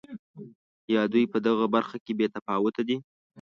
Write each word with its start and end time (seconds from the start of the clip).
یا 0.93 1.01
دوی 1.13 1.23
په 1.33 1.37
دغه 1.47 1.65
برخه 1.75 1.97
کې 2.05 2.11
بې 2.17 2.27
تفاوته 2.35 2.81
دي. 2.87 2.97